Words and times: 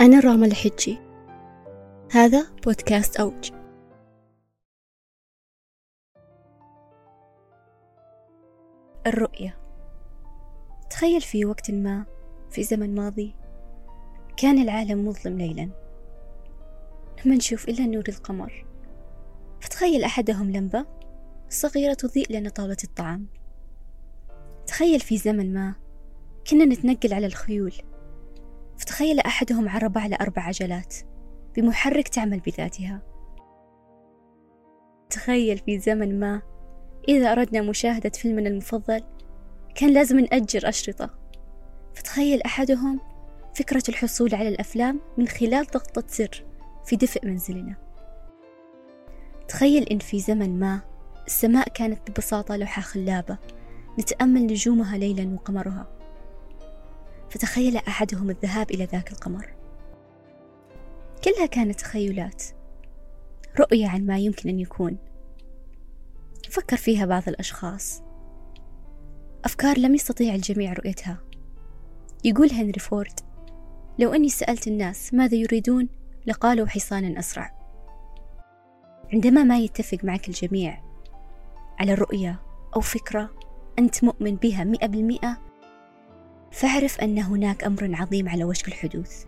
أنا 0.00 0.20
راما 0.20 0.46
الحجي 0.46 0.98
هذا 2.12 2.46
بودكاست 2.64 3.20
أوج. 3.20 3.50
الرؤية. 9.06 9.58
تخيل 10.90 11.20
في 11.20 11.44
وقت 11.44 11.70
ما 11.70 12.06
في 12.50 12.62
زمن 12.62 12.94
ماضي 12.94 13.34
كان 14.36 14.58
العالم 14.58 15.08
مظلم 15.08 15.38
ليلا. 15.38 15.70
ما 17.24 17.34
نشوف 17.34 17.68
إلا 17.68 17.86
نور 17.86 18.04
القمر. 18.08 18.66
فتخيل 19.60 20.04
أحدهم 20.04 20.50
لمبة 20.50 20.86
صغيرة 21.48 21.94
تضيء 21.94 22.32
لنا 22.32 22.50
طاولة 22.50 22.76
الطعام. 22.84 23.26
تخيل 24.66 25.00
في 25.00 25.18
زمن 25.18 25.52
ما 25.54 25.74
كنا 26.50 26.64
نتنقل 26.64 27.14
على 27.14 27.26
الخيول. 27.26 27.72
فتخيل 28.78 29.20
أحدهم 29.20 29.68
عربة 29.68 30.00
على 30.00 30.16
أربع 30.20 30.42
عجلات 30.42 30.94
بمحرك 31.56 32.08
تعمل 32.08 32.40
بذاتها. 32.40 33.02
تخيل 35.10 35.58
في 35.58 35.78
زمن 35.78 36.20
ما 36.20 36.42
إذا 37.08 37.32
أردنا 37.32 37.62
مشاهدة 37.62 38.10
فيلمنا 38.10 38.48
المفضل 38.48 39.02
كان 39.74 39.92
لازم 39.92 40.20
نأجر 40.20 40.68
أشرطة. 40.68 41.10
فتخيل 41.94 42.42
أحدهم 42.42 43.00
فكرة 43.54 43.82
الحصول 43.88 44.34
على 44.34 44.48
الأفلام 44.48 45.00
من 45.18 45.28
خلال 45.28 45.66
ضغطة 45.66 46.04
زر 46.08 46.44
في 46.84 46.96
دفء 46.96 47.26
منزلنا. 47.26 47.76
تخيل 49.48 49.82
إن 49.82 49.98
في 49.98 50.20
زمن 50.20 50.58
ما 50.58 50.80
السماء 51.26 51.68
كانت 51.68 52.10
ببساطة 52.10 52.56
لوحة 52.56 52.82
خلابة 52.82 53.38
نتأمل 53.98 54.42
نجومها 54.42 54.98
ليلا 54.98 55.34
وقمرها. 55.34 55.97
فتخيل 57.30 57.76
أحدهم 57.76 58.30
الذهاب 58.30 58.70
إلى 58.70 58.84
ذاك 58.84 59.12
القمر. 59.12 59.54
كلها 61.24 61.46
كانت 61.46 61.80
تخيلات 61.80 62.42
رؤية 63.60 63.88
عن 63.88 64.06
ما 64.06 64.18
يمكن 64.18 64.48
أن 64.48 64.60
يكون. 64.60 64.96
فكر 66.50 66.76
فيها 66.76 67.06
بعض 67.06 67.28
الأشخاص. 67.28 68.02
أفكار 69.44 69.78
لم 69.78 69.94
يستطيع 69.94 70.34
الجميع 70.34 70.72
رؤيتها. 70.72 71.18
يقول 72.24 72.50
هنري 72.52 72.80
فورد 72.80 73.20
لو 73.98 74.12
أني 74.12 74.28
سألت 74.28 74.68
الناس 74.68 75.14
ماذا 75.14 75.34
يريدون 75.34 75.88
لقالوا 76.26 76.66
حصانا 76.66 77.18
أسرع. 77.18 77.58
عندما 79.12 79.44
ما 79.44 79.58
يتفق 79.58 79.98
معك 80.02 80.28
الجميع 80.28 80.82
على 81.78 81.94
رؤية 81.94 82.42
أو 82.76 82.80
فكرة 82.80 83.30
أنت 83.78 84.04
مؤمن 84.04 84.36
بها 84.36 84.64
مئة 84.64 84.86
بالمئة 84.86 85.47
فاعرف 86.50 87.00
أن 87.00 87.18
هناك 87.18 87.64
أمر 87.64 87.90
عظيم 87.94 88.28
على 88.28 88.44
وشك 88.44 88.68
الحدوث. 88.68 89.24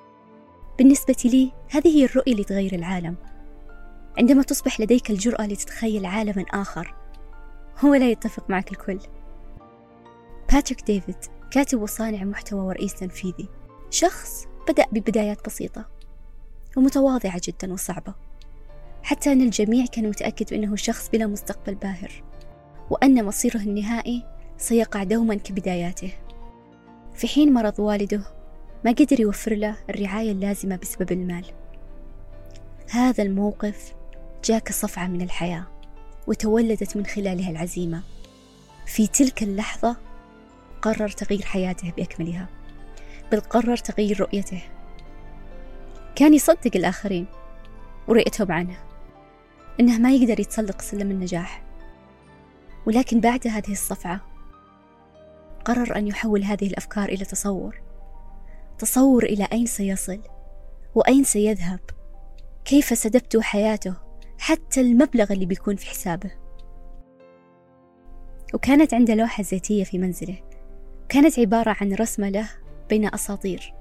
بالنسبة 0.79 1.17
لي 1.25 1.53
هذه 1.71 1.89
هي 1.89 2.05
الرؤية 2.05 2.33
اللي 2.33 2.45
تغير 2.45 2.75
العالم. 2.75 3.17
عندما 4.19 4.43
تصبح 4.43 4.81
لديك 4.81 5.11
الجرأة 5.11 5.47
لتتخيل 5.47 6.07
عالما 6.07 6.45
آخر 6.51 6.95
هو 7.85 7.95
لا 7.95 8.11
يتفق 8.11 8.51
معك 8.51 8.73
الكل. 8.73 8.99
باتريك 10.53 10.83
ديفيد 10.83 11.17
كاتب 11.51 11.83
وصانع 11.83 12.25
محتوى 12.25 12.61
ورئيس 12.61 12.95
تنفيذي. 12.95 13.49
شخص 13.91 14.47
بدأ 14.69 14.87
ببدايات 14.93 15.47
بسيطة 15.47 15.89
ومتواضعة 16.77 17.41
جدا 17.45 17.73
وصعبة. 17.73 18.15
حتى 19.03 19.33
أن 19.33 19.41
الجميع 19.41 19.87
كان 19.87 20.09
متأكد 20.09 20.53
أنه 20.53 20.77
شخص 20.77 21.09
بلا 21.09 21.27
مستقبل 21.27 21.75
باهر 21.75 22.23
وأن 22.91 23.25
مصيره 23.25 23.57
النهائي 23.57 24.27
سيقع 24.57 25.03
دوما 25.03 25.35
كبداياته. 25.35 26.13
في 27.21 27.29
حين 27.29 27.53
مرض 27.53 27.81
والده 27.81 28.23
ما 28.85 28.91
قدر 28.91 29.21
يوفر 29.21 29.55
له 29.55 29.77
الرعاية 29.91 30.33
اللازمة 30.33 30.77
بسبب 30.77 31.13
المال. 31.13 31.45
هذا 32.91 33.23
الموقف 33.23 33.95
جاء 34.45 34.59
كصفعة 34.59 35.07
من 35.07 35.23
الحياة 35.23 35.67
وتولدت 36.27 36.97
من 36.97 37.07
خلالها 37.07 37.51
العزيمة. 37.51 38.03
في 38.87 39.07
تلك 39.07 39.43
اللحظة 39.43 39.97
قرر 40.83 41.09
تغيير 41.09 41.43
حياته 41.43 41.93
بأكملها 41.97 42.49
بل 43.33 43.41
قرر 43.41 43.77
تغيير 43.77 44.21
رؤيته. 44.21 44.63
كان 46.15 46.35
يصدق 46.35 46.77
الآخرين 46.77 47.27
ورؤيتهم 48.09 48.53
عنه 48.53 48.79
إنه 49.81 49.99
ما 49.99 50.13
يقدر 50.13 50.41
يتسلق 50.41 50.83
سلم 50.83 51.11
النجاح. 51.11 51.63
ولكن 52.87 53.21
بعد 53.21 53.47
هذه 53.47 53.73
الصفعة 53.73 54.30
قرر 55.71 55.97
أن 55.97 56.07
يحول 56.07 56.45
هذه 56.45 56.67
الأفكار 56.67 57.09
إلى 57.09 57.25
تصور. 57.25 57.81
تصور 58.79 59.25
إلى 59.25 59.49
أين 59.53 59.67
سيصل؟ 59.67 60.21
وأين 60.95 61.25
سيذهب؟ 61.25 61.81
كيف 62.65 62.99
ستبدو 62.99 63.41
حياته؟ 63.41 63.95
حتى 64.39 64.81
المبلغ 64.81 65.33
اللي 65.33 65.47
بيكون 65.47 65.77
في 65.77 65.87
حسابه. 65.87 66.31
وكانت 68.55 68.95
عنده 68.95 69.15
لوحة 69.15 69.43
زيتية 69.43 69.85
في 69.85 69.99
منزله. 69.99 70.43
كانت 71.09 71.39
عبارة 71.39 71.77
عن 71.81 71.95
رسمة 71.95 72.29
له 72.29 72.49
بين 72.89 73.15
أساطير. 73.15 73.75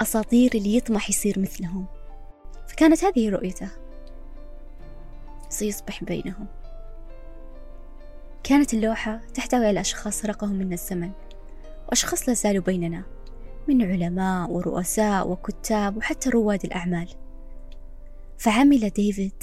أساطير 0.00 0.50
اللي 0.54 0.76
يطمح 0.76 1.10
يصير 1.10 1.38
مثلهم. 1.38 1.86
فكانت 2.68 3.04
هذه 3.04 3.30
رؤيته. 3.30 3.68
سيصبح 5.48 6.04
بينهم. 6.04 6.46
كانت 8.48 8.74
اللوحة 8.74 9.20
تحتوي 9.34 9.66
على 9.66 9.80
أشخاص 9.80 10.20
سرقهم 10.20 10.54
من 10.54 10.72
الزمن 10.72 11.10
وأشخاص 11.88 12.28
لا 12.28 12.34
زالوا 12.34 12.62
بيننا 12.62 13.04
من 13.68 13.82
علماء 13.82 14.50
ورؤساء 14.50 15.28
وكتاب 15.30 15.96
وحتى 15.96 16.30
رواد 16.30 16.64
الأعمال. 16.64 17.08
فعمل 18.38 18.90
ديفيد 18.90 19.42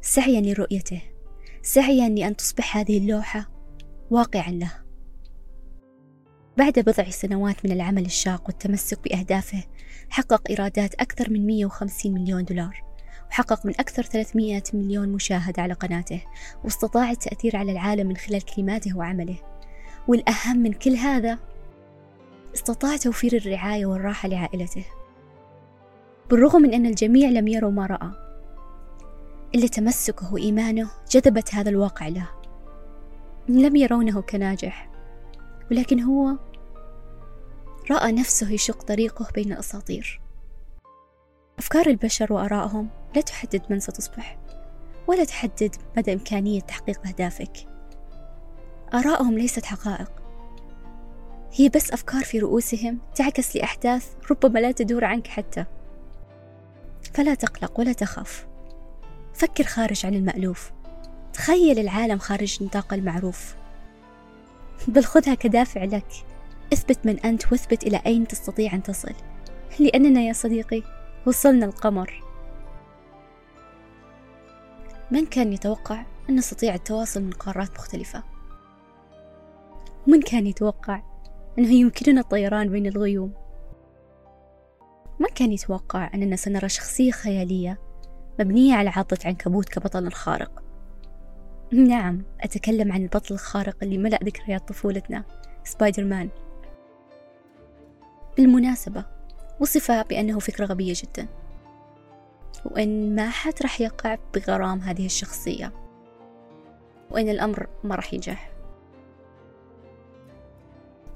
سعيا 0.00 0.40
لرؤيته 0.40 1.02
سعيا 1.62 2.08
لأن 2.08 2.36
تصبح 2.36 2.76
هذه 2.76 2.98
اللوحة 2.98 3.50
واقعا 4.10 4.50
له. 4.50 4.72
بعد 6.58 6.78
بضع 6.78 7.10
سنوات 7.10 7.66
من 7.66 7.72
العمل 7.72 8.04
الشاق 8.04 8.42
والتمسك 8.46 8.98
بأهدافه 9.04 9.64
حقق 10.10 10.50
إيرادات 10.50 10.94
أكثر 10.94 11.30
من 11.30 11.46
150 11.46 12.14
مليون 12.14 12.44
دولار. 12.44 12.93
وحقق 13.30 13.66
من 13.66 13.72
أكثر 13.80 14.02
300 14.02 14.62
مليون 14.74 15.08
مشاهدة 15.08 15.62
على 15.62 15.74
قناته 15.74 16.22
واستطاع 16.64 17.10
التأثير 17.10 17.56
على 17.56 17.72
العالم 17.72 18.06
من 18.06 18.16
خلال 18.16 18.42
كلماته 18.44 18.96
وعمله. 18.96 19.36
والأهم 20.08 20.56
من 20.56 20.72
كل 20.72 20.94
هذا 20.94 21.38
استطاع 22.54 22.96
توفير 22.96 23.36
الرعاية 23.36 23.86
والراحة 23.86 24.28
لعائلته. 24.28 24.84
بالرغم 26.30 26.62
من 26.62 26.74
أن 26.74 26.86
الجميع 26.86 27.28
لم 27.28 27.48
يروا 27.48 27.70
ما 27.70 27.86
رأى 27.86 28.10
إلا 29.54 29.66
تمسكه 29.66 30.34
وإيمانه 30.34 30.90
جذبت 31.10 31.54
هذا 31.54 31.70
الواقع 31.70 32.08
له. 32.08 32.28
لم 33.48 33.76
يرونه 33.76 34.20
كناجح 34.20 34.90
ولكن 35.70 36.00
هو 36.00 36.36
رأى 37.90 38.12
نفسه 38.12 38.50
يشق 38.50 38.82
طريقه 38.82 39.28
بين 39.34 39.52
الأساطير. 39.52 40.23
أفكار 41.58 41.86
البشر 41.86 42.32
وآرائهم 42.32 42.88
لا 43.16 43.20
تحدد 43.20 43.62
من 43.70 43.80
ستصبح 43.80 44.38
ولا 45.06 45.24
تحدد 45.24 45.76
مدى 45.96 46.12
إمكانية 46.12 46.60
تحقيق 46.60 47.06
أهدافك. 47.06 47.66
آرائهم 48.94 49.38
ليست 49.38 49.64
حقائق. 49.64 50.10
هي 51.52 51.68
بس 51.68 51.92
أفكار 51.92 52.24
في 52.24 52.38
رؤوسهم 52.38 52.98
تعكس 53.14 53.56
لأحداث 53.56 54.12
ربما 54.30 54.58
لا 54.58 54.72
تدور 54.72 55.04
عنك 55.04 55.26
حتى. 55.26 55.64
فلا 57.14 57.34
تقلق 57.34 57.80
ولا 57.80 57.92
تخاف. 57.92 58.46
فكر 59.34 59.64
خارج 59.64 60.06
عن 60.06 60.14
المألوف. 60.14 60.72
تخيل 61.32 61.78
العالم 61.78 62.18
خارج 62.18 62.62
نطاق 62.62 62.94
المعروف. 62.94 63.54
بل 64.88 65.04
خذها 65.04 65.34
كدافع 65.34 65.84
لك. 65.84 66.12
اثبت 66.72 67.06
من 67.06 67.18
أنت 67.18 67.52
واثبت 67.52 67.84
إلى 67.84 68.02
أين 68.06 68.26
تستطيع 68.26 68.74
أن 68.74 68.82
تصل. 68.82 69.14
لأننا 69.80 70.20
يا 70.20 70.32
صديقي 70.32 70.93
وصلنا 71.26 71.66
القمر 71.66 72.24
من 75.10 75.26
كان 75.26 75.52
يتوقع 75.52 76.04
أن 76.30 76.36
نستطيع 76.36 76.74
التواصل 76.74 77.22
من 77.22 77.30
قارات 77.30 77.70
مختلفة؟ 77.70 78.22
من 80.06 80.22
كان 80.22 80.46
يتوقع 80.46 81.02
أنه 81.58 81.72
يمكننا 81.72 82.20
الطيران 82.20 82.68
بين 82.68 82.86
الغيوم؟ 82.86 83.32
ما 85.20 85.28
كان 85.28 85.52
يتوقع 85.52 86.10
أننا 86.14 86.36
سنرى 86.36 86.68
شخصية 86.68 87.10
خيالية 87.10 87.78
مبنية 88.40 88.74
على 88.74 88.90
عضة 88.90 89.18
عنكبوت 89.24 89.68
كبطل 89.68 90.12
خارق 90.12 90.62
نعم 91.72 92.22
أتكلم 92.40 92.92
عن 92.92 93.02
البطل 93.02 93.34
الخارق 93.34 93.76
اللي 93.82 93.98
ملأ 93.98 94.18
ذكريات 94.24 94.68
طفولتنا 94.68 95.24
سبايدر 95.64 96.04
مان 96.04 96.28
بالمناسبة 98.36 99.13
وصف 99.60 99.90
بأنه 99.90 100.38
فكرة 100.38 100.66
غبية 100.66 100.94
جدا. 100.96 101.28
وأن 102.64 103.14
ما 103.14 103.30
حد 103.30 103.54
راح 103.62 103.80
يقع 103.80 104.18
بغرام 104.34 104.80
هذه 104.80 105.06
الشخصية. 105.06 105.72
وأن 107.10 107.28
الأمر 107.28 107.66
ما 107.84 107.94
راح 107.94 108.14
ينجح. 108.14 108.50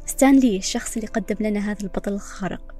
ستانلي 0.07 0.57
الشخص 0.57 0.97
اللي 0.97 1.09
قدم 1.09 1.47
لنا 1.47 1.71
هذا 1.71 1.83
البطل 1.83 2.13
الخارق 2.13 2.75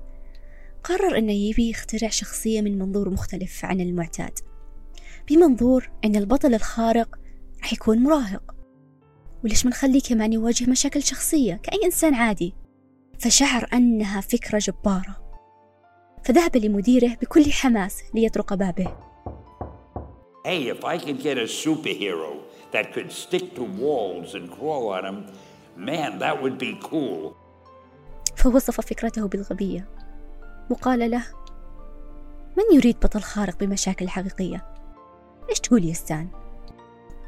قرر 0.85 1.19
أنه 1.19 1.33
يبي 1.33 1.71
يخترع 1.71 2.09
شخصية 2.09 2.61
من 2.61 2.79
منظور 2.79 3.11
مختلف 3.11 3.65
عن 3.65 3.81
المعتاد. 3.81 4.39
بمنظور 5.29 5.91
أن 6.05 6.17
البطل 6.17 6.55
الخارق 6.55 7.19
رح 7.63 7.73
يكون 7.73 7.99
مراهق. 7.99 8.55
وليش 9.45 9.65
ما 9.65 9.71
نخليه 9.71 10.01
كمان 10.01 10.33
يواجه 10.33 10.71
مشاكل 10.71 11.03
شخصية 11.03 11.55
كأي 11.55 11.85
إنسان 11.85 12.15
عادي؟ 12.15 12.55
فشعر 13.19 13.69
أنها 13.73 14.21
فكرة 14.21 14.59
جبارة. 14.59 15.28
فذهب 16.25 16.57
لمديره 16.57 17.17
بكل 17.23 17.53
حماس 17.53 18.03
ليطرق 18.15 18.55
بابه 18.55 18.97
Hey, 20.45 20.69
if 20.69 20.83
I 20.85 20.97
could 20.97 21.21
get 21.23 21.37
a 21.37 21.49
superhero 21.65 22.33
that 22.73 22.93
could 22.95 23.11
stick 23.13 23.55
to 23.57 23.63
walls 23.85 24.35
and 24.35 24.51
crawl 24.51 24.87
on 24.97 25.03
them, 25.05 25.19
man, 25.77 26.19
that 26.19 26.43
would 26.43 26.59
be 26.59 26.79
cool. 26.91 27.35
فوصف 28.37 28.81
فكرته 28.81 29.29
بالغبية 29.29 29.89
وقال 30.71 31.11
له 31.11 31.25
من 32.57 32.77
يريد 32.77 32.97
بطل 33.01 33.21
خارق 33.21 33.59
بمشاكل 33.59 34.09
حقيقية؟ 34.09 34.67
إيش 35.51 35.61
تقول 35.61 35.85
يا 35.85 35.93
ستان؟ 35.93 36.29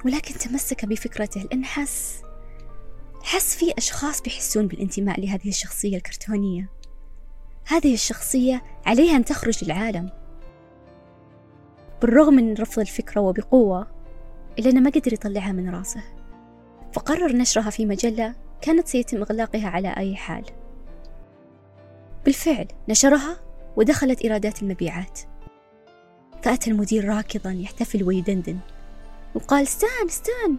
ولكن 0.04 0.34
تمسك 0.34 0.84
بفكرته 0.84 1.40
لأن 1.40 1.64
حس 1.64 2.22
حس 3.22 3.56
في 3.56 3.74
أشخاص 3.78 4.22
بيحسون 4.22 4.66
بالانتماء 4.66 5.20
لهذه 5.20 5.48
الشخصية 5.48 5.96
الكرتونية 5.96 6.70
هذه 7.66 7.94
الشخصية 7.94 8.62
عليها 8.86 9.16
أن 9.16 9.24
تخرج 9.24 9.64
للعالم. 9.64 10.10
بالرغم 12.00 12.34
من 12.34 12.54
رفض 12.54 12.80
الفكرة 12.80 13.20
وبقوة 13.20 13.86
إلا 14.58 14.70
أنه 14.70 14.80
ما 14.80 14.90
قدر 14.90 15.12
يطلعها 15.12 15.52
من 15.52 15.74
راسه. 15.74 16.02
فقرر 16.92 17.36
نشرها 17.36 17.70
في 17.70 17.86
مجلة 17.86 18.34
كانت 18.60 18.88
سيتم 18.88 19.16
إغلاقها 19.22 19.68
على 19.68 19.96
أي 19.96 20.16
حال. 20.16 20.44
بالفعل 22.24 22.68
نشرها 22.88 23.36
ودخلت 23.76 24.20
إيرادات 24.20 24.62
المبيعات. 24.62 25.20
فأتى 26.42 26.70
المدير 26.70 27.08
راكضا 27.08 27.50
يحتفل 27.52 28.04
ويدندن. 28.04 28.58
وقال 29.34 29.66
ستان 29.66 30.08
ستان 30.08 30.56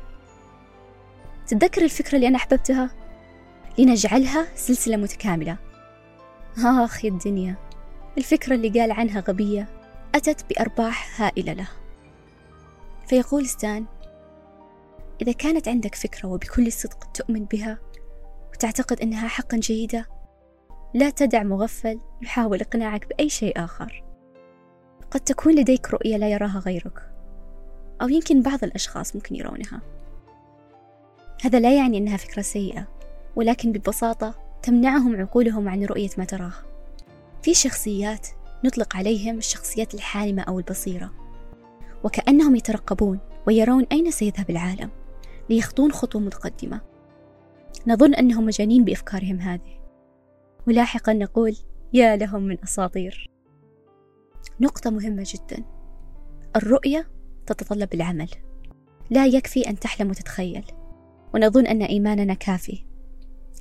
تتذكر 1.47 1.81
الفكرة 1.83 2.15
اللي 2.15 2.27
أنا 2.27 2.37
أحببتها؟ 2.37 2.91
لنجعلها 3.77 4.47
سلسلة 4.55 4.97
متكاملة. 4.97 5.70
آخ 6.57 7.05
يا 7.05 7.09
الدنيا. 7.09 7.55
الفكرة 8.17 8.55
اللي 8.55 8.79
قال 8.79 8.91
عنها 8.91 9.19
غبية. 9.19 9.67
أتت 10.15 10.45
بأرباح 10.49 11.21
هائلة 11.21 11.53
له. 11.53 11.67
فيقول 13.07 13.47
ستان 13.47 13.85
إذا 15.21 15.31
كانت 15.31 15.67
عندك 15.67 15.95
فكرة 15.95 16.29
وبكل 16.29 16.71
صدق 16.71 17.11
تؤمن 17.11 17.45
بها 17.45 17.79
وتعتقد 18.53 19.01
أنها 19.01 19.27
حقا 19.27 19.57
جيدة 19.57 20.07
لا 20.93 21.09
تدع 21.09 21.43
مغفل 21.43 21.99
يحاول 22.21 22.61
إقناعك 22.61 23.07
بأي 23.07 23.29
شيء 23.29 23.63
آخر. 23.63 24.03
قد 25.11 25.19
تكون 25.19 25.55
لديك 25.55 25.89
رؤية 25.89 26.17
لا 26.17 26.29
يراها 26.29 26.59
غيرك 26.59 27.11
أو 28.01 28.09
يمكن 28.09 28.41
بعض 28.41 28.63
الأشخاص 28.63 29.15
ممكن 29.15 29.35
يرونها. 29.35 29.81
هذا 31.43 31.59
لا 31.59 31.77
يعني 31.77 31.97
أنها 31.97 32.17
فكرة 32.17 32.41
سيئة 32.41 32.87
ولكن 33.35 33.71
ببساطة 33.71 34.40
تمنعهم 34.63 35.15
عقولهم 35.15 35.69
عن 35.69 35.83
رؤية 35.83 36.09
ما 36.17 36.25
تراه. 36.25 36.53
في 37.43 37.53
شخصيات 37.53 38.27
نطلق 38.65 38.95
عليهم 38.95 39.37
الشخصيات 39.37 39.93
الحالمة 39.93 40.41
أو 40.41 40.59
البصيرة. 40.59 41.11
وكأنهم 42.03 42.55
يترقبون 42.55 43.19
ويرون 43.47 43.85
أين 43.91 44.11
سيذهب 44.11 44.49
العالم 44.49 44.89
ليخطون 45.49 45.91
خطوة 45.91 46.21
متقدمة. 46.21 46.81
نظن 47.87 48.13
أنهم 48.13 48.45
مجانين 48.45 48.83
بأفكارهم 48.85 49.39
هذه. 49.39 49.79
ولاحقا 50.67 51.13
نقول 51.13 51.57
يا 51.93 52.15
لهم 52.15 52.43
من 52.43 52.57
أساطير. 52.63 53.29
نقطة 54.59 54.89
مهمة 54.89 55.23
جدا. 55.27 55.63
الرؤية 56.55 57.07
تتطلب 57.45 57.93
العمل. 57.93 58.29
لا 59.09 59.25
يكفي 59.25 59.69
أن 59.69 59.79
تحلم 59.79 60.09
وتتخيل. 60.09 60.65
ونظن 61.33 61.67
أن 61.67 61.81
إيماننا 61.81 62.33
كافي. 62.33 62.90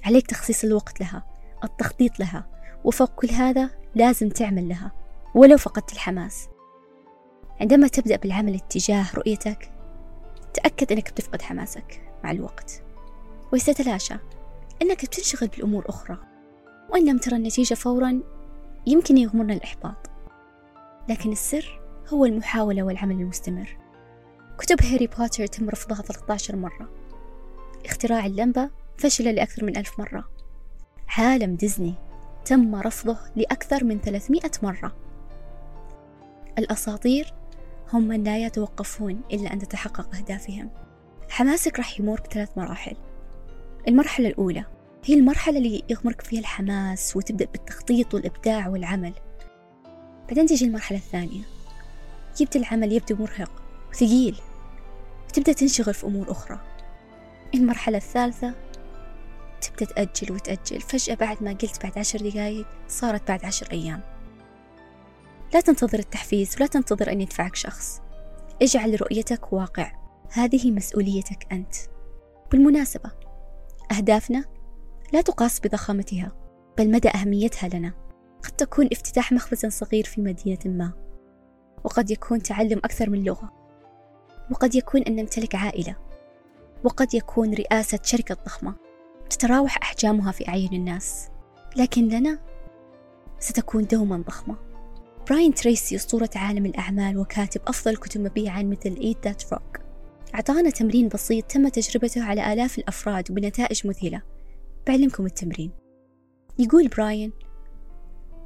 عليك 0.04 0.26
تخصيص 0.26 0.64
الوقت 0.64 1.00
لها 1.00 1.26
التخطيط 1.64 2.20
لها 2.20 2.46
وفوق 2.84 3.10
كل 3.10 3.30
هذا 3.30 3.70
لازم 3.94 4.28
تعمل 4.28 4.68
لها 4.68 4.92
ولو 5.34 5.56
فقدت 5.56 5.92
الحماس. 5.92 6.48
عندما 7.60 7.88
تبدأ 7.88 8.16
بالعمل 8.16 8.54
اتجاه 8.54 9.06
رؤيتك 9.14 9.72
تأكد 10.54 10.92
أنك 10.92 11.10
بتفقد 11.10 11.42
حماسك 11.42 12.02
مع 12.24 12.30
الوقت. 12.30 12.82
وستتلاشى 13.52 14.14
أنك 14.82 15.04
بتنشغل 15.04 15.48
بالأمور 15.48 15.84
أخرى. 15.88 16.18
وإن 16.90 17.08
لم 17.08 17.18
ترى 17.18 17.36
النتيجة 17.36 17.74
فورا 17.74 18.20
يمكن 18.86 19.18
يغمرنا 19.18 19.54
الإحباط. 19.54 20.10
لكن 21.08 21.32
السر 21.32 21.80
هو 22.08 22.24
المحاولة 22.24 22.82
والعمل 22.82 23.14
المستمر. 23.14 23.76
كتب 24.58 24.82
هاري 24.82 25.06
بوتر 25.06 25.46
تم 25.46 25.70
رفضها 25.70 26.02
13 26.02 26.56
مرة. 26.56 26.88
اختراع 27.84 28.26
اللمبة 28.26 28.70
فشل 29.00 29.34
لأكثر 29.34 29.64
من 29.64 29.76
ألف 29.76 29.98
مرة. 29.98 30.28
عالم 31.08 31.54
ديزني 31.54 31.94
تم 32.44 32.74
رفضه 32.74 33.18
لأكثر 33.36 33.84
من 33.84 34.00
300 34.00 34.40
مرة. 34.62 34.96
الأساطير 36.58 37.34
هم 37.92 38.08
من 38.08 38.24
لا 38.24 38.38
يتوقفون 38.38 39.20
إلا 39.32 39.52
أن 39.52 39.58
تتحقق 39.58 40.16
أهدافهم. 40.16 40.70
حماسك 41.28 41.78
راح 41.78 42.00
يمر 42.00 42.20
بثلاث 42.20 42.58
مراحل. 42.58 42.96
المرحلة 43.88 44.28
الأولى 44.28 44.64
هي 45.04 45.14
المرحلة 45.14 45.58
اللي 45.58 45.82
يغمرك 45.88 46.20
فيها 46.20 46.40
الحماس 46.40 47.16
وتبدأ 47.16 47.44
بالتخطيط 47.44 48.14
والإبداع 48.14 48.68
والعمل. 48.68 49.12
بعدين 50.28 50.46
تجي 50.46 50.64
المرحلة 50.64 50.98
الثانية. 50.98 51.42
يبدأ 52.40 52.60
العمل 52.60 52.92
يبدو 52.92 53.16
مرهق 53.16 53.62
وثقيل. 53.90 54.40
وتبدأ 55.28 55.52
تنشغل 55.52 55.94
في 55.94 56.06
أمور 56.06 56.30
أخرى. 56.30 56.60
المرحلة 57.54 57.96
الثالثة 57.96 58.54
تبدأ 59.60 59.84
تأجل 59.84 60.32
وتأجل. 60.32 60.80
فجأة 60.80 61.14
بعد 61.14 61.42
ما 61.42 61.50
قلت 61.50 61.82
بعد 61.82 61.98
عشر 61.98 62.30
دقايق 62.30 62.66
صارت 62.88 63.28
بعد 63.28 63.44
عشر 63.44 63.68
أيام. 63.72 64.00
لا 65.54 65.60
تنتظر 65.60 65.98
التحفيز 65.98 66.56
ولا 66.56 66.66
تنتظر 66.66 67.12
أن 67.12 67.20
يدفعك 67.20 67.56
شخص. 67.56 68.00
اجعل 68.62 69.00
رؤيتك 69.00 69.52
واقع. 69.52 69.92
هذه 70.32 70.70
مسؤوليتك 70.70 71.46
أنت. 71.52 71.74
بالمناسبة 72.52 73.10
أهدافنا 73.96 74.44
لا 75.12 75.20
تقاس 75.20 75.60
بضخامتها 75.60 76.32
بل 76.78 76.90
مدى 76.90 77.08
أهميتها 77.08 77.68
لنا. 77.68 77.92
قد 78.42 78.50
تكون 78.50 78.88
افتتاح 78.92 79.32
مخبز 79.32 79.66
صغير 79.66 80.04
في 80.04 80.20
مدينة 80.20 80.58
ما 80.64 80.92
وقد 81.84 82.10
يكون 82.10 82.42
تعلم 82.42 82.78
أكثر 82.78 83.10
من 83.10 83.24
لغة 83.24 83.52
وقد 84.50 84.74
يكون 84.74 85.02
أن 85.02 85.16
نمتلك 85.16 85.54
عائلة 85.54 85.96
وقد 86.84 87.14
يكون 87.14 87.54
رئاسة 87.54 87.98
شركة 88.02 88.34
ضخمة. 88.34 88.74
تتراوح 89.30 89.78
أحجامها 89.82 90.32
في 90.32 90.48
أعين 90.48 90.72
الناس. 90.72 91.28
لكن 91.76 92.08
لنا 92.08 92.38
ستكون 93.38 93.86
دوما 93.86 94.24
ضخمة. 94.26 94.56
براين 95.28 95.54
تريسي 95.54 95.96
أسطورة 95.96 96.30
عالم 96.36 96.66
الأعمال 96.66 97.18
وكاتب 97.18 97.60
أفضل 97.66 97.96
كتب 97.96 98.20
مبيعا 98.20 98.62
مثل 98.62 98.96
Eat 98.96 99.28
That 99.28 99.46
Frog. 99.48 99.80
أعطانا 100.34 100.70
تمرين 100.70 101.08
بسيط 101.08 101.44
تم 101.44 101.68
تجربته 101.68 102.24
على 102.24 102.52
آلاف 102.52 102.78
الأفراد 102.78 103.30
وبنتائج 103.30 103.86
مذهلة. 103.86 104.22
بعلمكم 104.86 105.26
التمرين. 105.26 105.70
يقول 106.58 106.88
براين 106.88 107.32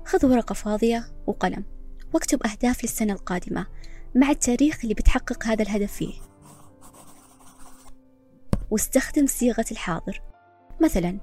خذ 0.04 0.26
ورقة 0.26 0.52
فاضية 0.52 1.06
وقلم 1.26 1.64
واكتب 2.14 2.46
أهداف 2.46 2.84
للسنة 2.84 3.12
القادمة 3.12 3.66
مع 4.14 4.30
التاريخ 4.30 4.78
اللي 4.82 4.94
بتحقق 4.94 5.46
هذا 5.46 5.62
الهدف 5.62 5.92
فيه. 5.92 6.14
واستخدم 8.70 9.26
صيغة 9.26 9.64
الحاضر. 9.70 10.22
مثلا 10.80 11.18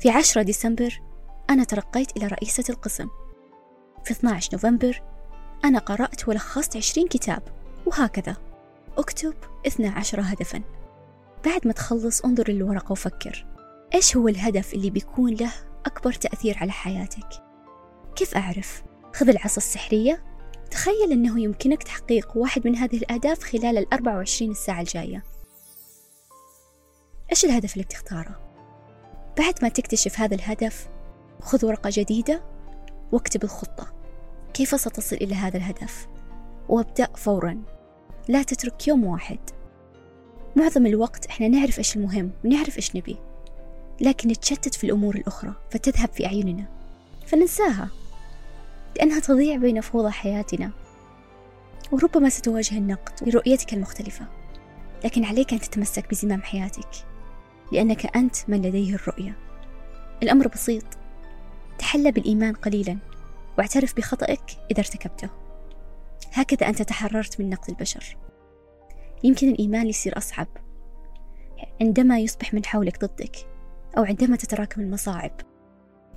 في 0.00 0.10
10 0.10 0.42
ديسمبر 0.42 1.00
أنا 1.50 1.64
ترقيت 1.64 2.16
إلى 2.16 2.26
رئيسة 2.26 2.64
القسم. 2.70 3.08
في 4.04 4.10
12 4.10 4.48
نوفمبر 4.52 5.02
أنا 5.64 5.78
قرأت 5.78 6.28
ولخصت 6.28 6.76
20 6.76 7.08
كتاب 7.08 7.42
وهكذا. 7.86 8.36
أكتب 8.98 9.34
12 9.66 10.20
هدفا. 10.20 10.62
بعد 11.44 11.66
ما 11.66 11.72
تخلص 11.72 12.20
انظر 12.20 12.50
للورقة 12.50 12.92
وفكر. 12.92 13.46
إيش 13.94 14.16
هو 14.16 14.28
الهدف 14.28 14.74
اللي 14.74 14.90
بيكون 14.90 15.34
له 15.34 15.52
أكبر 15.86 16.12
تأثير 16.12 16.58
على 16.58 16.72
حياتك؟ 16.72 17.28
كيف 18.16 18.36
أعرف؟ 18.36 18.82
خذ 19.14 19.28
العصا 19.28 19.56
السحرية. 19.56 20.24
تخيل 20.70 21.12
أنه 21.12 21.40
يمكنك 21.40 21.82
تحقيق 21.82 22.36
واحد 22.36 22.66
من 22.66 22.76
هذه 22.76 22.96
الأهداف 22.96 23.42
خلال 23.42 23.78
الأربع 23.78 24.16
وعشرين 24.16 24.54
ساعة 24.54 24.80
الجاية. 24.80 25.24
إيش 27.30 27.44
الهدف 27.44 27.72
اللي 27.72 27.84
بتختاره؟ 27.84 28.43
بعد 29.38 29.54
ما 29.62 29.68
تكتشف 29.68 30.20
هذا 30.20 30.34
الهدف 30.34 30.88
خذ 31.40 31.66
ورقة 31.66 31.90
جديدة 31.92 32.42
واكتب 33.12 33.44
الخطة. 33.44 33.92
كيف 34.54 34.80
ستصل 34.80 35.16
إلى 35.16 35.34
هذا 35.34 35.56
الهدف؟ 35.56 36.06
وابدأ 36.68 37.08
فورا. 37.16 37.62
لا 38.28 38.42
تترك 38.42 38.88
يوم 38.88 39.04
واحد. 39.04 39.38
معظم 40.56 40.86
الوقت 40.86 41.26
إحنا 41.26 41.48
نعرف 41.48 41.78
إيش 41.78 41.96
المهم 41.96 42.30
ونعرف 42.44 42.76
إيش 42.76 42.96
نبي 42.96 43.16
لكن 44.00 44.28
نتشتت 44.28 44.74
في 44.74 44.84
الأمور 44.84 45.14
الأخرى 45.14 45.54
فتذهب 45.70 46.08
في 46.08 46.26
أعيننا. 46.26 46.64
فننساها 47.26 47.88
لأنها 48.96 49.20
تضيع 49.20 49.56
بين 49.56 49.80
فوضى 49.80 50.10
حياتنا. 50.10 50.70
وربما 51.92 52.28
ستواجه 52.28 52.78
النقد 52.78 53.28
لرؤيتك 53.28 53.74
المختلفة 53.74 54.26
لكن 55.04 55.24
عليك 55.24 55.52
أن 55.52 55.60
تتمسك 55.60 56.10
بزمام 56.10 56.42
حياتك. 56.42 57.13
لأنك 57.74 58.16
أنت 58.16 58.36
من 58.48 58.62
لديه 58.62 58.94
الرؤية. 58.94 59.36
الأمر 60.22 60.48
بسيط. 60.48 60.84
تحلى 61.78 62.12
بالإيمان 62.12 62.54
قليلا 62.54 62.98
واعترف 63.58 63.96
بخطئك 63.96 64.42
إذا 64.70 64.78
ارتكبته. 64.78 65.28
هكذا 66.32 66.68
أنت 66.68 66.82
تحررت 66.82 67.40
من 67.40 67.50
نقد 67.50 67.70
البشر. 67.70 68.16
يمكن 69.24 69.48
الإيمان 69.48 69.86
يصير 69.86 70.18
أصعب. 70.18 70.46
عندما 71.80 72.18
يصبح 72.18 72.54
من 72.54 72.64
حولك 72.64 73.04
ضدك 73.04 73.36
أو 73.98 74.04
عندما 74.04 74.36
تتراكم 74.36 74.80
المصاعب. 74.80 75.40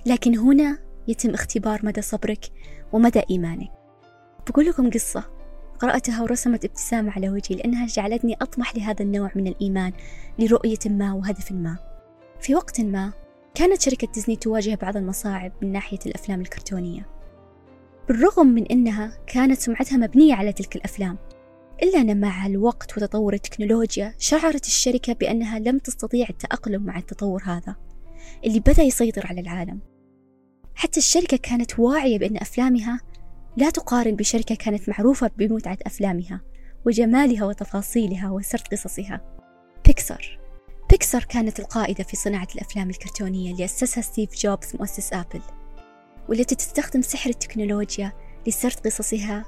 لكن 0.06 0.38
هنا 0.38 0.78
يتم 1.08 1.34
اختبار 1.34 1.80
مدى 1.86 2.02
صبرك 2.02 2.44
ومدى 2.92 3.22
إيمانك. 3.30 3.70
بقول 4.48 4.66
لكم 4.66 4.90
قصة. 4.90 5.37
قرأتها 5.78 6.22
ورسمت 6.22 6.64
ابتسامة 6.64 7.12
على 7.12 7.30
وجهي 7.30 7.56
لأنها 7.56 7.86
جعلتني 7.86 8.36
أطمح 8.42 8.76
لهذا 8.76 9.02
النوع 9.02 9.30
من 9.34 9.46
الإيمان 9.46 9.92
لرؤية 10.38 10.78
ما 10.86 11.12
وهدف 11.12 11.52
ما. 11.52 11.78
في 12.40 12.54
وقت 12.54 12.80
ما 12.80 13.12
كانت 13.54 13.82
شركة 13.82 14.08
ديزني 14.14 14.36
تواجه 14.36 14.74
بعض 14.82 14.96
المصاعب 14.96 15.52
من 15.62 15.72
ناحية 15.72 15.98
الأفلام 16.06 16.40
الكرتونية. 16.40 17.06
بالرغم 18.08 18.46
من 18.46 18.66
أنها 18.66 19.18
كانت 19.26 19.58
سمعتها 19.58 19.96
مبنية 19.96 20.34
على 20.34 20.52
تلك 20.52 20.76
الأفلام 20.76 21.18
إلا 21.82 22.00
أن 22.00 22.20
مع 22.20 22.46
الوقت 22.46 22.96
وتطور 22.96 23.34
التكنولوجيا 23.34 24.14
شعرت 24.18 24.66
الشركة 24.66 25.12
بأنها 25.12 25.58
لم 25.58 25.78
تستطيع 25.78 26.26
التأقلم 26.30 26.82
مع 26.82 26.98
التطور 26.98 27.42
هذا 27.44 27.76
اللي 28.44 28.60
بدأ 28.60 28.82
يسيطر 28.82 29.26
على 29.26 29.40
العالم. 29.40 29.80
حتى 30.74 30.98
الشركة 31.00 31.36
كانت 31.36 31.78
واعية 31.78 32.18
بأن 32.18 32.36
أفلامها 32.36 33.00
لا 33.58 33.70
تقارن 33.70 34.16
بشركة 34.16 34.54
كانت 34.54 34.88
معروفة 34.88 35.30
بمتعة 35.38 35.78
أفلامها 35.86 36.40
وجمالها 36.86 37.44
وتفاصيلها 37.44 38.30
وسرد 38.30 38.62
قصصها. 38.72 39.20
بيكسر 39.86 40.38
بيكسر 40.90 41.24
كانت 41.24 41.60
القائدة 41.60 42.04
في 42.04 42.16
صناعة 42.16 42.48
الأفلام 42.54 42.90
الكرتونية 42.90 43.52
اللي 43.52 43.64
أسسها 43.64 44.02
ستيف 44.02 44.34
جوبز 44.34 44.76
مؤسس 44.76 45.12
آبل 45.12 45.40
والتي 46.28 46.54
تستخدم 46.54 47.02
سحر 47.02 47.30
التكنولوجيا 47.30 48.12
لسرد 48.46 48.74
قصصها 48.74 49.44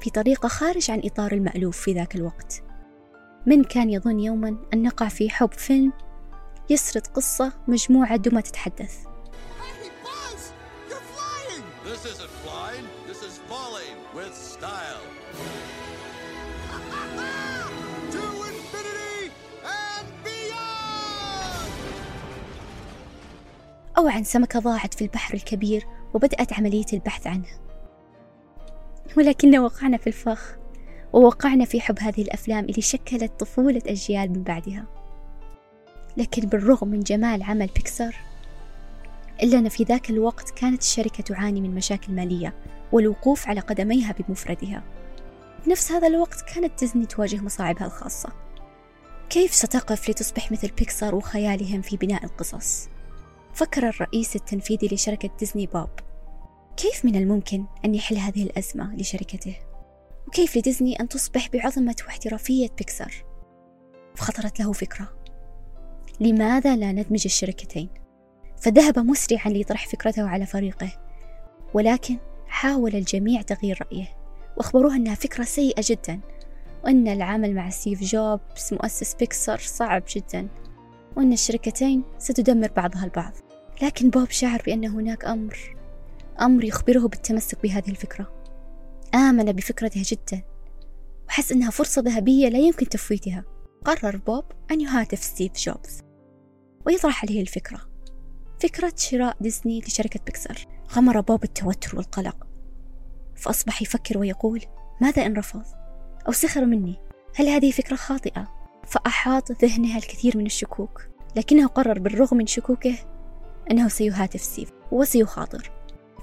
في 0.00 0.10
طريقة 0.10 0.48
خارج 0.48 0.90
عن 0.90 1.00
إطار 1.04 1.32
المألوف 1.32 1.80
في 1.80 1.92
ذاك 1.92 2.14
الوقت. 2.16 2.62
من 3.46 3.64
كان 3.64 3.90
يظن 3.90 4.20
يوما 4.20 4.56
أن 4.74 4.82
نقع 4.82 5.08
في 5.08 5.30
حب 5.30 5.52
فيلم 5.52 5.92
يسرد 6.70 7.06
قصة 7.06 7.52
مجموعة 7.68 8.16
دمى 8.16 8.42
تتحدث. 8.42 9.09
أو 23.98 24.08
عن 24.08 24.24
سمكة 24.24 24.58
ضاعت 24.58 24.94
في 24.94 25.02
البحر 25.02 25.34
الكبير 25.34 25.86
وبدأت 26.14 26.52
عملية 26.52 26.86
البحث 26.92 27.26
عنه 27.26 27.48
ولكن 29.16 29.58
وقعنا 29.58 29.96
في 29.96 30.06
الفخ 30.06 30.56
ووقعنا 31.12 31.64
في 31.64 31.80
حب 31.80 31.98
هذه 32.00 32.22
الأفلام 32.22 32.64
اللي 32.64 32.82
شكلت 32.82 33.40
طفولة 33.40 33.82
أجيال 33.86 34.30
من 34.30 34.42
بعدها. 34.42 34.84
لكن 36.16 36.42
بالرغم 36.42 36.88
من 36.88 37.00
جمال 37.00 37.42
عمل 37.42 37.66
بيكسر 37.66 38.16
إلا 39.42 39.58
أن 39.58 39.68
في 39.68 39.84
ذاك 39.84 40.10
الوقت 40.10 40.50
كانت 40.50 40.82
الشركة 40.82 41.22
تعاني 41.22 41.60
من 41.60 41.74
مشاكل 41.74 42.12
مالية 42.12 42.54
والوقوف 42.92 43.48
على 43.48 43.60
قدميها 43.60 44.14
بمفردها 44.18 44.82
بنفس 45.66 45.92
هذا 45.92 46.06
الوقت 46.06 46.54
كانت 46.54 46.80
ديزني 46.80 47.06
تواجه 47.06 47.36
مصاعبها 47.36 47.86
الخاصة 47.86 48.32
كيف 49.30 49.54
ستقف 49.54 50.10
لتصبح 50.10 50.52
مثل 50.52 50.68
بيكسر 50.68 51.14
وخيالهم 51.14 51.82
في 51.82 51.96
بناء 51.96 52.24
القصص؟ 52.24 52.88
فكر 53.54 53.88
الرئيس 53.88 54.36
التنفيذي 54.36 54.88
لشركة 54.92 55.30
ديزني 55.38 55.66
بوب 55.66 55.90
كيف 56.76 57.04
من 57.04 57.16
الممكن 57.16 57.64
أن 57.84 57.94
يحل 57.94 58.16
هذه 58.16 58.42
الأزمة 58.42 58.96
لشركته؟ 58.96 59.56
وكيف 60.28 60.56
لديزني 60.56 61.00
أن 61.00 61.08
تصبح 61.08 61.48
بعظمة 61.48 61.96
واحترافية 62.06 62.68
بيكسر؟ 62.78 63.24
فخطرت 64.14 64.60
له 64.60 64.72
فكرة 64.72 65.08
لماذا 66.20 66.76
لا 66.76 66.92
ندمج 66.92 67.22
الشركتين؟ 67.24 67.88
فذهب 68.60 68.98
مسرعا 68.98 69.48
ليطرح 69.48 69.88
فكرته 69.88 70.28
على 70.28 70.46
فريقه 70.46 70.90
ولكن 71.74 72.18
حاول 72.50 72.94
الجميع 72.94 73.42
تغيير 73.42 73.78
رأيه 73.82 74.16
وأخبروه 74.56 74.96
أنها 74.96 75.14
فكرة 75.14 75.44
سيئة 75.44 75.82
جدا 75.84 76.20
وأن 76.84 77.08
العمل 77.08 77.54
مع 77.54 77.70
ستيف 77.70 78.02
جوبز 78.02 78.68
مؤسس 78.72 79.14
بيكسر 79.14 79.58
صعب 79.58 80.02
جدا 80.16 80.48
وأن 81.16 81.32
الشركتين 81.32 82.02
ستدمر 82.18 82.70
بعضها 82.76 83.04
البعض. 83.04 83.32
لكن 83.82 84.10
بوب 84.10 84.30
شعر 84.30 84.62
بأن 84.66 84.84
هناك 84.84 85.24
أمر 85.24 85.76
أمر 86.40 86.64
يخبره 86.64 87.08
بالتمسك 87.08 87.62
بهذه 87.62 87.90
الفكرة. 87.90 88.32
آمن 89.14 89.52
بفكرته 89.52 90.02
جدا 90.06 90.42
وحس 91.28 91.52
أنها 91.52 91.70
فرصة 91.70 92.02
ذهبية 92.02 92.48
لا 92.48 92.58
يمكن 92.58 92.88
تفويتها. 92.88 93.44
قرر 93.84 94.16
بوب 94.16 94.44
أن 94.70 94.80
يهاتف 94.80 95.22
ستيف 95.22 95.52
جوبز 95.52 96.00
ويطرح 96.86 97.24
عليه 97.24 97.40
الفكرة. 97.40 97.80
فكرة 98.60 98.92
شراء 98.96 99.36
ديزني 99.40 99.80
لشركة 99.80 100.20
بيكسر 100.26 100.66
غمر 100.92 101.20
بوب 101.20 101.44
التوتر 101.44 101.96
والقلق. 101.96 102.46
فأصبح 103.36 103.82
يفكر 103.82 104.18
ويقول 104.18 104.62
ماذا 105.00 105.26
إن 105.26 105.36
رفض؟ 105.36 105.62
أو 106.26 106.32
سخر 106.32 106.64
مني. 106.64 107.00
هل 107.34 107.48
هذه 107.48 107.70
فكرة 107.70 107.96
خاطئة؟ 107.96 108.48
فأحاط 108.86 109.52
ذهنها 109.52 109.98
الكثير 109.98 110.38
من 110.38 110.46
الشكوك. 110.46 111.08
لكنه 111.36 111.66
قرر 111.66 111.98
بالرغم 111.98 112.36
من 112.36 112.46
شكوكه 112.46 112.94
أنه 113.70 113.88
سيهاتف 113.88 114.40
ستيف 114.40 114.70
وسيخاطر. 114.92 115.70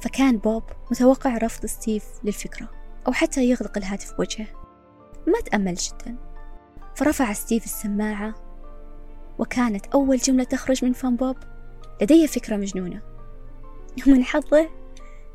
فكان 0.01 0.37
بوب 0.37 0.63
متوقع 0.91 1.37
رفض 1.37 1.65
ستيف 1.65 2.03
للفكرة 2.23 2.69
أو 3.07 3.11
حتى 3.11 3.49
يغلق 3.49 3.77
الهاتف 3.77 4.13
بوجهه. 4.13 4.47
ما 5.27 5.41
تأمل 5.45 5.73
جدا. 5.73 6.15
فرفع 6.95 7.33
ستيف 7.33 7.65
السماعة 7.65 8.35
وكانت 9.39 9.85
أول 9.85 10.17
جملة 10.17 10.43
تخرج 10.43 10.85
من 10.85 10.93
فم 10.93 11.15
بوب. 11.15 11.37
لدي 12.01 12.27
فكرة 12.27 12.55
مجنونة. 12.57 13.16
ومن 14.07 14.23
حظه 14.23 14.69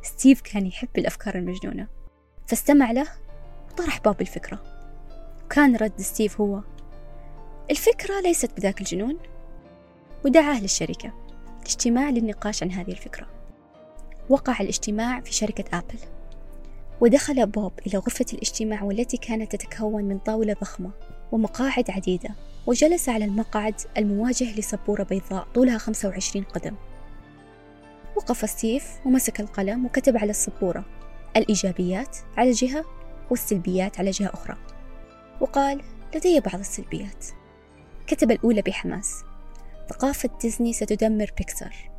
ستيف 0.02 0.40
كان 0.40 0.66
يحب 0.66 0.88
الأفكار 0.98 1.34
المجنونة 1.34 1.88
فاستمع 2.46 2.92
له 2.92 3.06
وطرح 3.70 4.00
بوب 4.00 4.20
الفكرة. 4.20 4.62
وكان 5.44 5.76
رد 5.76 6.00
ستيف 6.00 6.40
هو 6.40 6.60
الفكرة 7.70 8.20
ليست 8.20 8.56
بذاك 8.56 8.80
الجنون؟ 8.80 9.18
ودعاه 10.24 10.60
للشركة 10.60 11.12
لاجتماع 11.58 12.10
للنقاش 12.10 12.62
عن 12.62 12.70
هذه 12.70 12.90
الفكرة. 12.90 13.26
وقع 14.28 14.60
الاجتماع 14.60 15.20
في 15.20 15.32
شركة 15.32 15.78
آبل 15.78 15.98
ودخل 17.00 17.46
بوب 17.46 17.72
إلى 17.86 17.98
غرفة 17.98 18.26
الاجتماع 18.32 18.82
والتي 18.82 19.16
كانت 19.16 19.56
تتكون 19.56 20.04
من 20.04 20.18
طاولة 20.18 20.56
ضخمة 20.60 20.90
ومقاعد 21.32 21.90
عديدة 21.90 22.30
وجلس 22.66 23.08
على 23.08 23.24
المقعد 23.24 23.74
المواجه 23.98 24.58
لسبورة 24.58 25.02
بيضاء 25.02 25.46
طولها 25.54 25.78
25 25.78 26.44
قدم. 26.44 26.74
وقف 28.16 28.50
ستيف 28.50 29.00
ومسك 29.06 29.40
القلم 29.40 29.86
وكتب 29.86 30.16
على 30.16 30.30
السبورة 30.30 30.84
الإيجابيات 31.36 32.16
على 32.36 32.50
جهة 32.50 32.84
والسلبيات 33.30 33.98
على 33.98 34.10
جهة 34.10 34.30
أخرى. 34.34 34.56
وقال 35.40 35.82
لدي 36.14 36.40
بعض 36.40 36.58
السلبيات. 36.58 37.26
كتب 38.06 38.30
الأولى 38.30 38.62
بحماس. 38.62 39.24
ثقافة 39.88 40.30
ديزني 40.40 40.72
ستدمر 40.72 41.30
بيكسار 41.38 41.90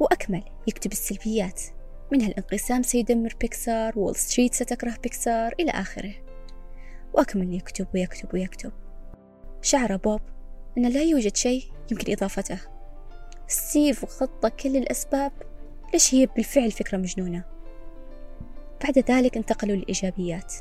وأكمل 0.00 0.44
يكتب 0.66 0.92
السلبيات. 0.92 1.62
منها 2.12 2.28
الانقسام 2.28 2.82
سيدمر 2.82 3.34
بيكسار 3.40 3.98
وول 3.98 4.16
ستريت 4.16 4.54
ستكره 4.54 4.96
بيكسار 5.02 5.54
إلى 5.60 5.70
آخره. 5.70 6.14
وأكمل 7.12 7.54
يكتب 7.54 7.86
ويكتب 7.94 8.34
ويكتب. 8.34 8.72
شعر 9.62 9.96
بوب 9.96 10.20
أن 10.78 10.88
لا 10.88 11.02
يوجد 11.02 11.36
شيء 11.36 11.64
يمكن 11.90 12.12
إضافته. 12.12 12.73
ستيف 13.46 14.04
خط 14.04 14.46
كل 14.46 14.76
الأسباب 14.76 15.32
ليش 15.92 16.14
هي 16.14 16.26
بالفعل 16.26 16.70
فكرة 16.70 16.98
مجنونة. 16.98 17.44
بعد 18.84 18.98
ذلك 18.98 19.36
انتقلوا 19.36 19.76
للإيجابيات. 19.76 20.54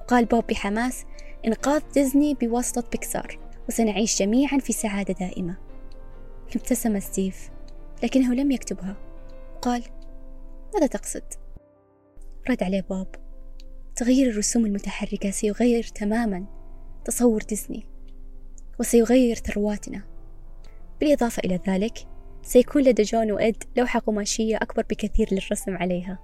وقال 0.00 0.24
بوب 0.24 0.46
بحماس 0.46 1.04
إنقاذ 1.46 1.82
ديزني 1.94 2.34
بواسطة 2.34 2.84
بيكسار 2.90 3.38
وسنعيش 3.68 4.18
جميعا 4.18 4.58
في 4.58 4.72
سعادة 4.72 5.14
دائمة. 5.14 5.56
ابتسم 6.56 7.00
ستيف 7.00 7.50
لكنه 8.02 8.34
لم 8.34 8.50
يكتبها. 8.50 8.96
قال 9.62 9.82
ماذا 10.74 10.86
تقصد؟ 10.86 11.24
رد 12.50 12.62
عليه 12.62 12.80
بوب 12.80 13.06
تغيير 13.96 14.30
الرسوم 14.30 14.66
المتحركة 14.66 15.30
سيغير 15.30 15.82
تماما 15.82 16.44
تصور 17.04 17.42
ديزني 17.42 17.86
وسيغير 18.80 19.36
ثرواتنا. 19.36 20.02
بالإضافة 21.00 21.42
إلى 21.44 21.60
ذلك 21.68 21.98
سيكون 22.48 22.82
لدى 22.82 23.02
جون 23.02 23.32
وإد 23.32 23.64
لوحة 23.76 24.00
قماشية 24.00 24.56
أكبر 24.56 24.82
بكثير 24.90 25.28
للرسم 25.32 25.76
عليها. 25.76 26.18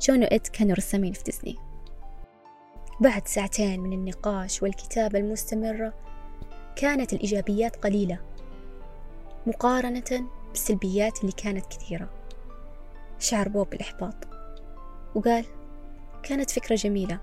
جون 0.00 0.22
وإد 0.22 0.46
كانوا 0.46 0.76
رسامين 0.76 1.12
في 1.12 1.22
ديزني. 1.22 1.56
بعد 3.00 3.28
ساعتين 3.28 3.80
من 3.80 3.92
النقاش 3.92 4.62
والكتابة 4.62 5.18
المستمرة 5.18 5.94
كانت 6.76 7.12
الإيجابيات 7.12 7.76
قليلة 7.76 8.18
مقارنة 9.46 10.28
بالسلبيات 10.48 11.20
اللي 11.20 11.32
كانت 11.32 11.66
كثيرة. 11.66 12.10
شعر 13.18 13.48
بوب 13.48 13.70
بالإحباط. 13.70 14.28
وقال 15.14 15.44
كانت 16.22 16.50
فكرة 16.50 16.74
جميلة 16.74 17.20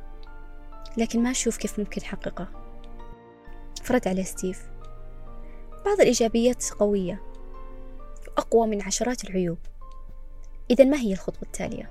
لكن 0.98 1.24
ما 1.24 1.32
أشوف 1.32 1.58
كيف 1.58 1.80
ممكن 1.80 2.02
أحققها. 2.02 2.50
فرد 3.84 4.08
عليه 4.08 4.24
ستيف. 4.24 4.70
بعض 5.86 6.00
الإيجابيات 6.00 6.70
قوية. 6.80 7.27
وأقوى 8.38 8.68
من 8.68 8.82
عشرات 8.82 9.24
العيوب. 9.24 9.58
إذا 10.72 10.84
ما 10.84 10.98
هي 10.98 11.14
الخطوة 11.14 11.42
التالية؟ 11.44 11.90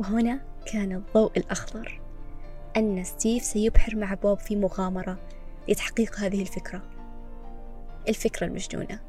وهنا 0.00 0.40
كان 0.66 0.92
الضوء 0.92 1.32
الأخضر. 1.36 2.00
أن 2.76 3.04
ستيف 3.04 3.44
سيبحر 3.44 3.96
مع 3.96 4.14
بوب 4.14 4.38
في 4.38 4.56
مغامرة 4.56 5.18
لتحقيق 5.68 6.18
هذه 6.18 6.42
الفكرة. 6.42 6.82
الفكرة 8.08 8.46
المجنونة. 8.46 9.00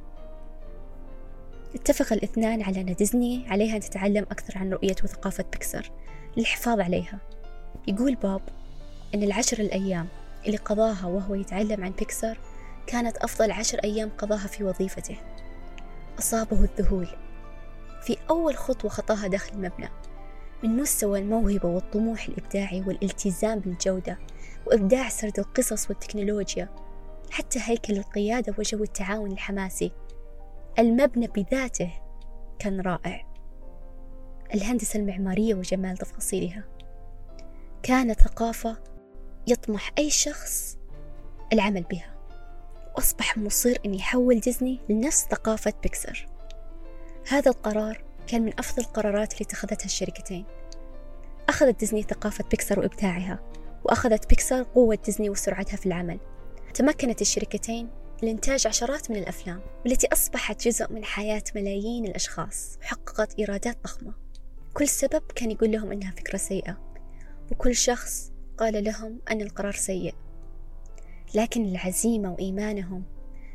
اتفق 1.75 2.13
الاثنان 2.13 2.61
على 2.61 2.81
أن 2.81 2.95
ديزني 2.95 3.45
عليها 3.49 3.75
أن 3.75 3.81
تتعلم 3.81 4.23
أكثر 4.23 4.57
عن 4.57 4.73
رؤية 4.73 4.95
وثقافة 5.03 5.45
بيكسر. 5.51 5.91
للحفاظ 6.37 6.79
عليها. 6.79 7.19
يقول 7.87 8.15
بوب 8.15 8.41
أن 9.15 9.23
العشر 9.23 9.59
الأيام 9.59 10.07
اللي 10.45 10.57
قضاها 10.57 11.05
وهو 11.05 11.35
يتعلم 11.35 11.83
عن 11.83 11.91
بيكسر 11.91 12.37
كانت 12.87 13.17
أفضل 13.17 13.51
عشر 13.51 13.79
أيام 13.83 14.09
قضاها 14.17 14.47
في 14.47 14.63
وظيفته. 14.63 15.17
أصابه 16.19 16.63
الذهول. 16.63 17.07
في 18.01 18.17
أول 18.29 18.57
خطوة 18.57 18.91
خطاها 18.91 19.27
داخل 19.27 19.53
المبنى. 19.53 19.89
من 20.63 20.77
مستوى 20.77 21.19
الموهبة 21.19 21.69
والطموح 21.69 22.27
الإبداعي 22.27 22.81
والالتزام 22.81 23.59
بالجودة 23.59 24.19
وإبداع 24.65 25.09
سرد 25.09 25.39
القصص 25.39 25.89
والتكنولوجيا 25.89 26.69
حتى 27.31 27.59
هيكل 27.63 27.93
القيادة 27.93 28.55
وجو 28.57 28.83
التعاون 28.83 29.31
الحماسي. 29.31 29.91
المبنى 30.79 31.27
بذاته 31.27 31.93
كان 32.59 32.81
رائع. 32.81 33.25
الهندسة 34.53 34.99
المعمارية 34.99 35.55
وجمال 35.55 35.97
تفاصيلها. 35.97 36.63
كانت 37.83 38.21
ثقافة 38.21 38.77
يطمح 39.47 39.91
أي 39.97 40.09
شخص 40.09 40.77
العمل 41.53 41.83
بها. 41.83 42.14
وأصبح 42.95 43.37
مصر 43.37 43.73
أن 43.85 43.93
يحول 43.93 44.39
ديزني 44.39 44.79
لنفس 44.89 45.25
ثقافة 45.31 45.73
بيكسر. 45.83 46.27
هذا 47.27 47.51
القرار 47.51 48.03
كان 48.27 48.41
من 48.41 48.53
أفضل 48.59 48.83
القرارات 48.83 49.33
اللي 49.33 49.45
اتخذتها 49.45 49.85
الشركتين. 49.85 50.45
أخذت 51.49 51.79
ديزني 51.79 52.03
ثقافة 52.03 52.43
بيكسر 52.51 52.79
وإبداعها 52.79 53.39
وأخذت 53.83 54.29
بيكسر 54.29 54.63
قوة 54.63 54.97
ديزني 55.05 55.29
وسرعتها 55.29 55.77
في 55.77 55.85
العمل. 55.85 56.19
تمكنت 56.73 57.21
الشركتين 57.21 57.89
لإنتاج 58.21 58.67
عشرات 58.67 59.11
من 59.11 59.17
الأفلام 59.17 59.61
والتي 59.85 60.07
أصبحت 60.13 60.67
جزء 60.67 60.93
من 60.93 61.03
حياة 61.03 61.43
ملايين 61.55 62.05
الأشخاص 62.05 62.77
وحققت 62.81 63.39
إيرادات 63.39 63.83
ضخمة. 63.83 64.13
كل 64.73 64.87
سبب 64.87 65.21
كان 65.35 65.51
يقول 65.51 65.71
لهم 65.71 65.91
إنها 65.91 66.11
فكرة 66.11 66.37
سيئة 66.37 66.77
وكل 67.51 67.75
شخص 67.75 68.31
قال 68.57 68.83
لهم 68.83 69.19
أن 69.31 69.41
القرار 69.41 69.73
سيء. 69.73 70.15
لكن 71.35 71.65
العزيمة 71.65 72.31
وإيمانهم 72.31 73.03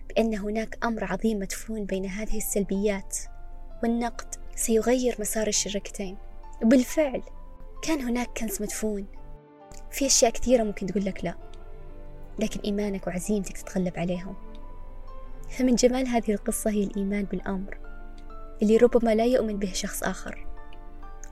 بأن 0.08 0.34
هناك 0.34 0.78
أمر 0.84 1.04
عظيم 1.04 1.38
مدفون 1.38 1.84
بين 1.84 2.06
هذه 2.06 2.36
السلبيات 2.36 3.18
والنقد 3.82 4.34
سيغير 4.56 5.16
مسار 5.18 5.46
الشركتين. 5.46 6.16
وبالفعل 6.62 7.22
كان 7.82 8.00
هناك 8.00 8.38
كنز 8.38 8.62
مدفون. 8.62 9.06
في 9.90 10.06
أشياء 10.06 10.30
كثيرة 10.30 10.62
ممكن 10.62 10.86
تقول 10.86 11.04
لك 11.04 11.24
لا 11.24 11.34
لكن 12.38 12.60
إيمانك 12.60 13.06
وعزيمتك 13.06 13.58
تتغلب 13.58 13.98
عليهم. 13.98 14.34
فمن 15.50 15.74
جمال 15.74 16.06
هذه 16.08 16.32
القصة 16.32 16.70
هي 16.70 16.84
الإيمان 16.84 17.24
بالأمر 17.24 17.78
اللي 18.62 18.76
ربما 18.76 19.14
لا 19.14 19.24
يؤمن 19.24 19.58
به 19.58 19.72
شخص 19.72 20.02
آخر. 20.02 20.46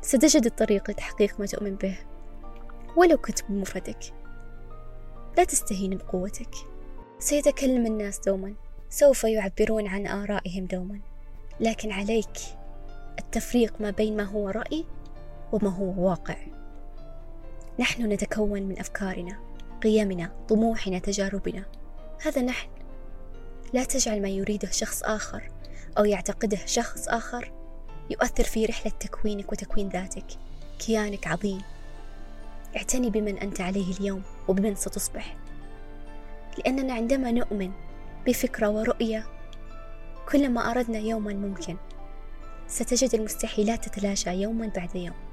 ستجد 0.03 0.47
الطريق 0.47 0.91
لتحقيق 0.91 1.41
ما 1.41 1.47
تؤمن 1.47 1.75
به 1.75 1.99
ولو 2.97 3.17
كنت 3.17 3.43
بمفردك 3.49 4.18
لا 5.39 5.45
تستهين 5.45 5.97
بقوتك. 5.97 6.55
سيتكلم 7.19 7.87
الناس 7.87 8.19
دوما. 8.19 8.55
سوف 8.91 9.25
يعبرون 9.25 9.87
عن 9.87 10.07
آرائهم 10.07 10.67
دوما. 10.67 11.01
لكن 11.61 11.93
عليك 11.93 12.39
التفريق 13.19 13.81
ما 13.81 13.91
بين 13.91 14.17
ما 14.17 14.23
هو 14.23 14.49
رأي 14.49 14.85
وما 15.53 15.71
هو 15.71 16.09
واقع. 16.09 16.37
نحن 17.79 18.13
نتكون 18.13 18.63
من 18.63 18.79
أفكارنا 18.79 19.39
قيمنا 19.83 20.33
طموحنا 20.49 20.99
تجاربنا. 20.99 21.65
هذا 22.23 22.43
نحن. 22.43 22.69
لا 23.73 23.85
تجعل 23.85 24.23
ما 24.23 24.29
يريده 24.29 24.71
شخص 24.71 25.03
آخر 25.03 25.51
أو 25.99 26.05
يعتقده 26.05 26.59
شخص 26.67 27.09
آخر 27.09 27.53
يؤثر 28.11 28.45
في 28.45 28.67
رحلة 28.67 28.93
تكوينك 29.01 29.53
وتكوين 29.53 29.89
ذاتك. 29.89 30.27
كيانك 30.79 31.27
عظيم. 31.27 31.63
اعتني 32.77 33.11
بمن 33.11 33.39
أنت 33.39 33.61
عليه 33.61 33.97
اليوم 33.97 34.23
وبمن 34.49 34.75
ستصبح. 34.75 35.37
لأننا 36.59 36.95
عندما 36.95 37.31
نؤمن 37.33 37.73
بفكرة 38.27 38.69
ورؤية 38.69 39.27
كلما 40.29 40.71
أردنا 40.71 40.99
يوما 40.99 41.33
ممكن 41.35 41.77
ستجد 42.67 43.15
المستحيلات 43.15 43.89
تتلاشى 43.89 44.31
يوما 44.31 44.71
بعد 44.77 44.97
يوم. 44.97 45.28